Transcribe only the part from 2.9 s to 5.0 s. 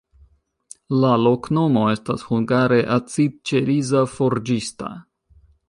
acidĉeriza-forĝista.